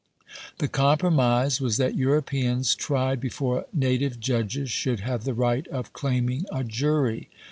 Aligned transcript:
The 0.57 0.67
compromise 0.67 1.61
was 1.61 1.77
that 1.77 1.95
Europeans 1.95 2.73
tried 2.73 3.19
before 3.19 3.67
native 3.71 4.19
judges 4.19 4.71
should 4.71 5.01
have 5.01 5.25
the 5.25 5.35
right 5.35 5.67
of 5.67 5.93
claiming 5.93 6.47
a 6.51 6.63
jury. 6.63 7.29